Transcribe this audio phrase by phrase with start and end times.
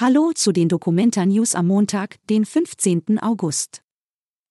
[0.00, 3.18] Hallo zu den Documenta News am Montag, den 15.
[3.20, 3.82] August.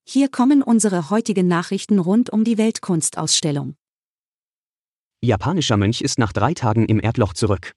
[0.05, 3.77] Hier kommen unsere heutigen Nachrichten rund um die Weltkunstausstellung.
[5.21, 7.71] Japanischer Mönch ist nach drei Tagen im Erdloch zurück.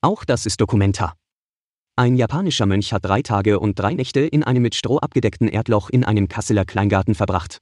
[0.00, 1.14] Auch das ist Documenta.
[1.94, 5.88] Ein japanischer Mönch hat drei Tage und drei Nächte in einem mit Stroh abgedeckten Erdloch
[5.88, 7.58] in einem Kasseler Kleingarten verbracht.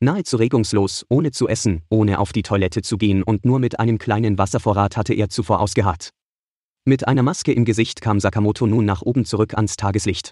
[0.00, 3.98] Nahezu regungslos, ohne zu essen, ohne auf die Toilette zu gehen und nur mit einem
[3.98, 6.12] kleinen Wasservorrat hatte er zuvor ausgeharrt.
[6.88, 10.30] Mit einer Maske im Gesicht kam Sakamoto nun nach oben zurück ans Tageslicht.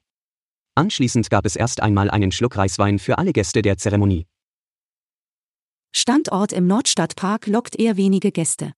[0.77, 4.29] Anschließend gab es erst einmal einen Schluck Reiswein für alle Gäste der Zeremonie.
[5.93, 8.73] Standort im Nordstadtpark lockt eher wenige Gäste.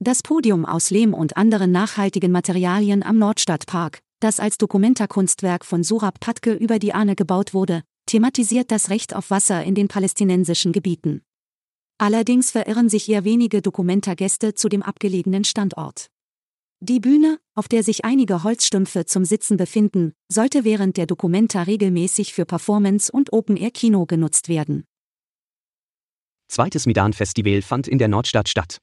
[0.00, 6.18] Das Podium aus Lehm und anderen nachhaltigen Materialien am Nordstadtpark, das als Dokumentakunstwerk von Surab
[6.18, 11.22] Patke über die Ahne gebaut wurde, thematisiert das Recht auf Wasser in den palästinensischen Gebieten.
[11.98, 16.10] Allerdings verirren sich eher wenige Dokumentargäste zu dem abgelegenen Standort.
[16.80, 22.32] Die Bühne, auf der sich einige Holzstümpfe zum Sitzen befinden, sollte während der Dokumenta regelmäßig
[22.32, 24.84] für Performance und Open-Air-Kino genutzt werden.
[26.46, 28.78] Zweites Midan-Festival fand in der Nordstadt statt.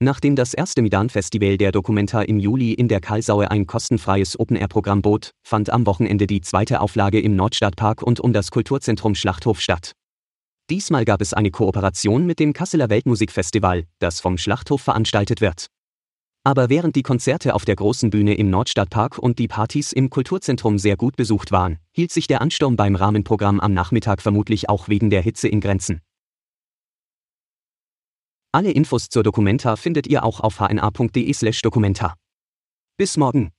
[0.00, 5.30] Nachdem das erste Midan-Festival der Dokumenta im Juli in der Karlsaue ein kostenfreies Open-Air-Programm bot,
[5.46, 9.92] fand am Wochenende die zweite Auflage im Nordstadtpark und um das Kulturzentrum Schlachthof statt.
[10.70, 15.68] Diesmal gab es eine Kooperation mit dem Kasseler Weltmusikfestival, das vom Schlachthof veranstaltet wird.
[16.46, 20.78] Aber während die Konzerte auf der großen Bühne im Nordstadtpark und die Partys im Kulturzentrum
[20.78, 25.08] sehr gut besucht waren, hielt sich der Ansturm beim Rahmenprogramm am Nachmittag vermutlich auch wegen
[25.08, 26.02] der Hitze in Grenzen.
[28.52, 32.14] Alle Infos zur Documenta findet ihr auch auf hna.de/documenta.
[32.98, 33.53] Bis morgen.